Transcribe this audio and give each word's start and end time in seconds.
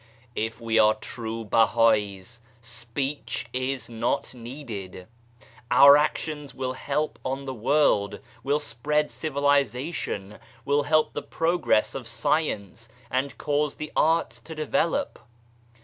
If 0.35 0.59
we 0.59 0.79
are 0.79 0.95
true 0.95 1.45
Bahals 1.45 2.39
speech 2.59 3.45
is 3.53 3.87
not 3.87 4.33
needed. 4.33 5.05
Our 5.69 5.95
actions 5.95 6.55
will 6.55 6.73
help 6.73 7.19
on 7.23 7.45
the 7.45 7.53
world, 7.53 8.19
will 8.41 8.59
spread 8.59 9.11
civilization, 9.11 10.39
will 10.65 10.81
help 10.81 11.13
the 11.13 11.21
progress 11.21 11.93
of 11.93 12.07
science, 12.07 12.89
and 13.11 13.37
cause 13.37 13.75
the 13.75 13.91
arts 13.95 14.39
to 14.39 14.55
develop. 14.55 15.19